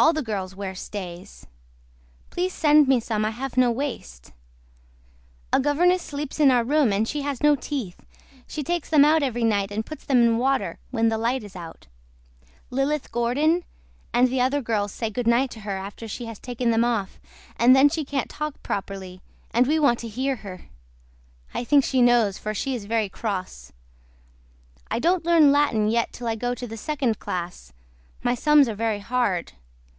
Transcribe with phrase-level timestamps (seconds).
[0.00, 1.48] ALL THE GIRLS WEAR STAYS.
[2.30, 4.30] PLEASE SEND ME SOME I HAVE NO WASTE.
[5.52, 8.00] A GOVERNESS SLEEPS IN OUR ROOM AND SHE HAS NO TEETH.
[8.46, 11.56] SHE TAKES THEM OUT EVERY NIGHT AND PUTS THEM IN WATER WHEN THE LIGHT IS
[11.56, 11.88] OUT.
[12.70, 13.64] LILITH GORDON
[14.14, 17.18] AND THE OTHER GIRL SAY GOODNIGHT TO HER AFTER SHE HAS TAKEN THEM OFF
[17.58, 19.20] THEN SHE CANT TALK PROPPERLY
[19.50, 20.60] AND WE WANT TO HEAR HER.
[21.52, 23.72] I THINK SHE KNOWS FOR SHE IS VERY CROSS.
[24.92, 27.72] I DON'T LEARN LATIN YET TILL I GO INTO THE SECOND CLASS
[28.22, 29.54] MY SUMS ARE VERY HARD.